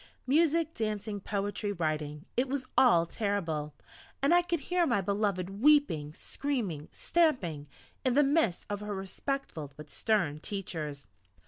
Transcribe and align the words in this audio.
Music, 0.25 0.73
dancing, 0.73 1.19
poetry, 1.19 1.71
writing 1.71 2.25
it 2.35 2.49
was 2.49 2.65
all 2.75 3.05
terrible! 3.05 3.75
and 4.23 4.33
I 4.33 4.41
could 4.41 4.61
hear 4.61 4.87
my 4.87 4.99
beloved 4.99 5.61
weeping 5.61 6.11
screaming 6.13 6.89
stamping, 6.91 7.67
in 8.03 8.13
the 8.15 8.23
midst 8.23 8.65
of 8.67 8.79
her 8.79 8.95
respectful 8.95 9.71
but 9.77 9.91
stern 9.91 10.39
teachers. 10.39 11.05